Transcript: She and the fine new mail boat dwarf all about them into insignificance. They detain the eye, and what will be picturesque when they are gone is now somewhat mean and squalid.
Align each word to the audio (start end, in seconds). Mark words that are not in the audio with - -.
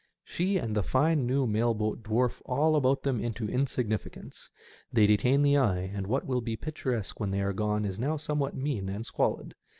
She 0.23 0.57
and 0.57 0.75
the 0.75 0.81
fine 0.81 1.27
new 1.27 1.45
mail 1.45 1.75
boat 1.75 2.01
dwarf 2.01 2.41
all 2.47 2.75
about 2.75 3.03
them 3.03 3.19
into 3.23 3.47
insignificance. 3.47 4.49
They 4.91 5.05
detain 5.05 5.43
the 5.43 5.57
eye, 5.57 5.91
and 5.93 6.07
what 6.07 6.25
will 6.25 6.41
be 6.41 6.55
picturesque 6.55 7.19
when 7.19 7.29
they 7.29 7.41
are 7.41 7.53
gone 7.53 7.85
is 7.85 7.99
now 7.99 8.17
somewhat 8.17 8.55
mean 8.55 8.89
and 8.89 9.05
squalid. 9.05 9.53